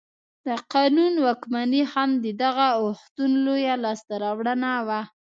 [0.45, 5.01] د قانون واکمني هم د دغه اوښتون لویه لاسته راوړنه وه.